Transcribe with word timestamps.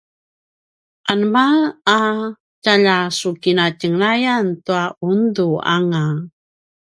anema 1.11 1.45
a 1.97 1.99
tjalja 2.63 2.97
su 3.17 3.29
kinatjenglayan 3.43 4.45
tua 4.65 4.83
undu 5.09 5.47
anga? 5.75 6.03